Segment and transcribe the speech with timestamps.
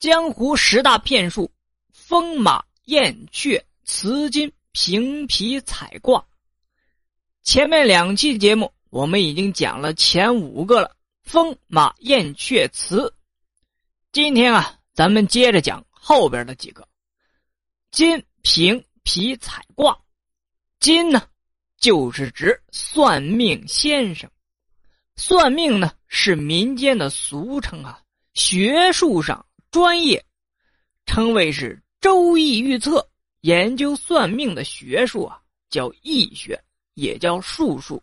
[0.00, 1.52] 江湖十大骗术：
[1.92, 6.24] 风马燕雀辞金平皮彩卦。
[7.42, 13.12] 前面两期节目我们已经讲了前五个了，风马燕雀辞。
[14.10, 16.88] 今天啊，咱们接着讲后边的几个。
[17.90, 20.00] 金平皮彩卦，
[20.78, 21.28] 金呢，
[21.76, 24.30] 就是指算命先生。
[25.16, 28.00] 算命呢，是民间的俗称啊，
[28.32, 30.24] 学术上专业，
[31.06, 33.06] 称谓是周易预测。
[33.42, 36.62] 研究算命的学术啊，叫易学，
[36.94, 38.02] 也叫术数。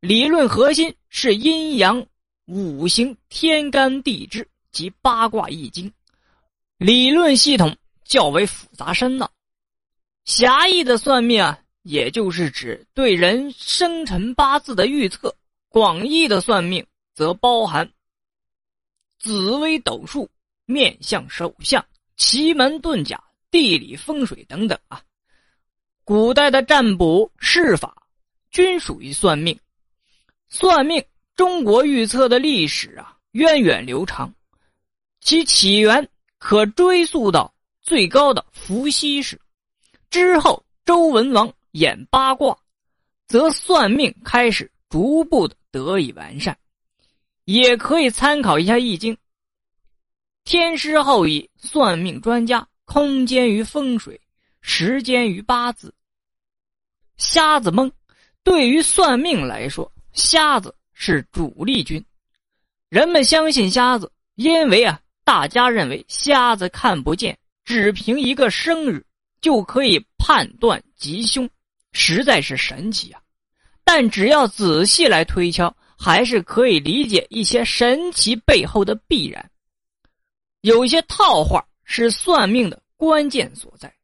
[0.00, 2.06] 理论核心是阴阳、
[2.46, 5.92] 五行、天干地支及八卦易经，
[6.78, 7.76] 理论系统。
[8.06, 9.30] 较为复杂深奥，
[10.26, 15.30] 狭义的算命啊，也就是指对人生辰八字的预测；
[15.70, 17.90] 广义的算命则包含
[19.18, 20.28] 紫微斗数、
[20.66, 21.84] 面相手相、
[22.16, 25.02] 奇门遁甲、地理风水等等啊。
[26.04, 27.94] 古代的占卜筮法
[28.50, 29.58] 均属于算命。
[30.48, 34.32] 算命，中国预测的历史啊，源远流长，
[35.20, 36.08] 其起源
[36.38, 37.52] 可追溯到。
[37.82, 39.38] 最高的伏羲氏
[40.08, 42.56] 之后，周文王演八卦，
[43.26, 46.56] 则算命开始逐步的得以完善。
[47.44, 49.12] 也可以参考一下《易经》，
[50.44, 54.20] 天师后裔算命专家，空间于风水，
[54.60, 55.92] 时间于八字。
[57.16, 57.90] 瞎子蒙，
[58.42, 62.04] 对于算命来说，瞎子是主力军。
[62.90, 67.36] 人们相信瞎子，因为啊，大家认为瞎子看不见。
[67.64, 69.02] 只凭一个生日
[69.40, 71.48] 就可以判断吉凶，
[71.92, 73.22] 实在是神奇啊！
[73.82, 79.50] 但只要仔细来推敲，还是可以理解一些神奇背后的必然。
[80.64, 83.94] 有一些套话是算命的关键所在。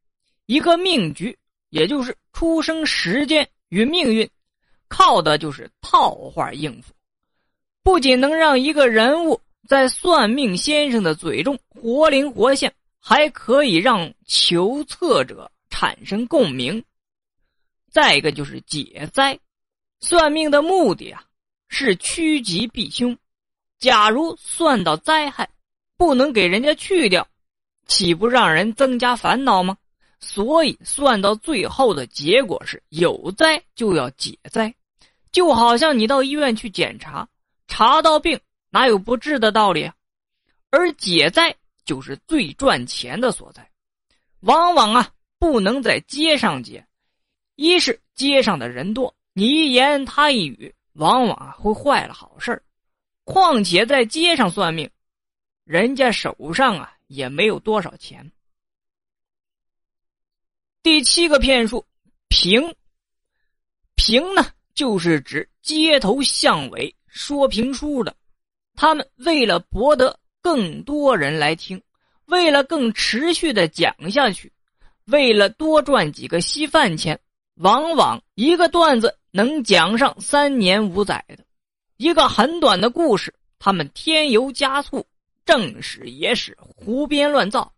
[0.45, 1.35] 一个命局，
[1.69, 4.29] 也就是出生时间与命运，
[4.87, 6.93] 靠的就是套话应付。
[7.81, 12.71] 不仅能让一个人物在算命先生的嘴中活灵活现。
[13.03, 16.85] 还可以让求测者产生共鸣。
[17.89, 19.39] 再一个就是解灾，
[20.01, 21.23] 算命的目的啊
[21.67, 23.17] 是趋吉避凶。
[23.79, 25.49] 假如算到灾害，
[26.01, 27.27] 不能给人家去掉，
[27.85, 29.77] 岂不让人增加烦恼吗？
[30.19, 34.73] 所以算到最后的结果是有灾就要解灾，
[35.31, 37.29] 就好像你到医院去检查，
[37.67, 38.39] 查到病
[38.71, 39.93] 哪有不治的道理啊？
[40.71, 41.55] 而解灾。
[41.83, 43.67] 就是最赚钱的所在，
[44.41, 46.85] 往往啊不能在街上解，
[47.55, 52.61] 一是街上的人多，你一言他一语，往往啊会坏了好事
[53.23, 54.89] 况且在街上算命，
[55.63, 58.31] 人家手上啊也没有多少钱。
[60.83, 61.85] 第七个骗术，
[62.27, 62.75] 评
[63.95, 68.15] 评呢，就是指街头巷尾说评书的，
[68.75, 70.17] 他们为了博得。
[70.43, 71.79] 更多人来听，
[72.25, 74.51] 为了更持续的讲下去，
[75.05, 77.19] 为了多赚几个稀饭钱，
[77.57, 81.45] 往往一个段子能讲上三年五载的，
[81.97, 85.05] 一个很短的故事，他们添油加醋，
[85.45, 87.73] 正史野史胡编乱造，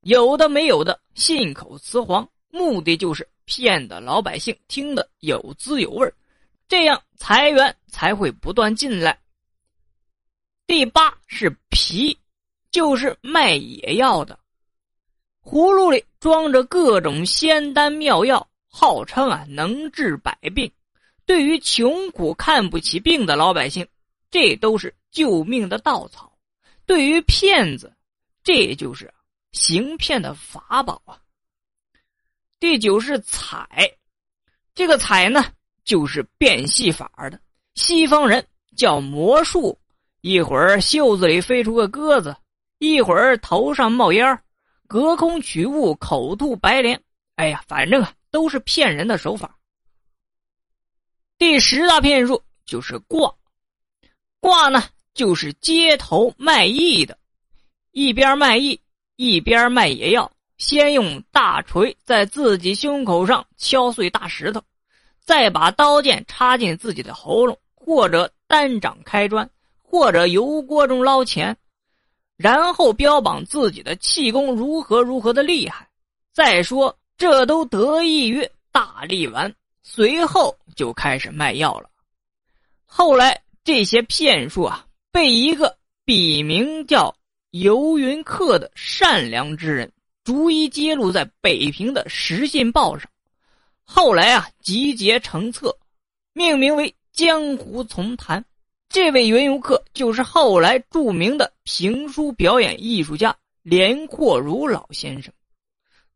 [0.00, 6.12] 有的没有的，信口雌黄，目的就是骗得老百姓听得有滋有味
[6.68, 9.18] 这样财源才会不断进来。
[10.66, 12.18] 第八是皮，
[12.70, 14.38] 就是卖野药的，
[15.42, 20.70] 葫芦里装着各种仙丹妙药，号称啊能治百病。
[21.24, 23.86] 对于穷苦看不起病的老百姓，
[24.30, 26.27] 这都是救命的稻草；
[26.88, 27.94] 对于骗子，
[28.42, 29.12] 这就是
[29.52, 31.20] 行骗的法宝啊。
[32.58, 33.68] 第九是彩，
[34.74, 35.44] 这个彩呢，
[35.84, 37.38] 就是变戏法的，
[37.74, 38.44] 西方人
[38.74, 39.78] 叫魔术。
[40.22, 42.34] 一会儿袖子里飞出个鸽子，
[42.78, 44.42] 一会儿头上冒烟
[44.86, 46.98] 隔空取物，口吐白莲。
[47.36, 49.58] 哎呀，反正啊，都是骗人的手法。
[51.36, 53.36] 第十大骗术就是卦，
[54.40, 54.82] 卦呢
[55.18, 57.18] 就是街头卖艺的，
[57.90, 58.80] 一边卖艺
[59.16, 60.30] 一边卖野药。
[60.58, 64.62] 先用大锤在自己胸口上敲碎大石头，
[65.24, 69.50] 再把刀剑插进自己的喉咙，或者单掌开砖。
[69.82, 71.56] 或者油锅中捞钱，
[72.36, 75.88] 然后标榜自己的气功如何如何的厉害。
[76.32, 79.52] 再说，这都得益于大力丸。
[79.82, 81.88] 随后就开始卖药了。
[82.84, 87.14] 后来这些骗术啊，被一个笔名叫
[87.50, 89.90] 游云客的善良之人，
[90.24, 93.10] 逐一揭露在北平的《时信报》上。
[93.84, 95.74] 后来啊，集结成册，
[96.34, 98.40] 命名为《江湖丛谈》。
[98.90, 105.32] 这位云游客就是后来著名的评书表演艺术家连阔如老先生。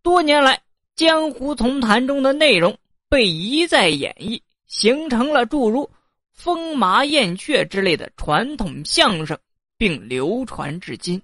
[0.03, 0.57] 多年来，
[0.97, 2.77] 《江湖丛谈》中的内容
[3.09, 5.91] 被一再演绎，形成了诸如
[6.43, 9.39] “风马燕雀”之类的传统相声，
[9.79, 11.23] 并流传至今。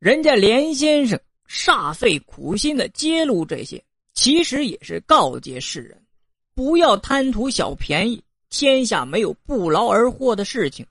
[0.00, 1.16] 人家连先生
[1.48, 3.80] 煞费苦心的揭露这些，
[4.14, 6.04] 其实也是告诫世人，
[6.52, 8.20] 不要贪图小便宜。
[8.50, 10.84] 天下没有不劳而获的事情，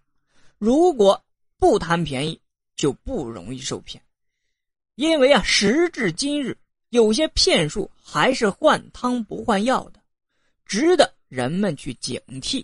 [0.57, 1.21] 如果
[1.57, 2.39] 不贪便宜，
[2.78, 4.01] 就不容易受骗。
[4.95, 6.57] 因为啊，时至今日，
[6.92, 10.00] 有些骗术还是换汤不换药的，
[10.66, 12.63] 值得人们去警惕。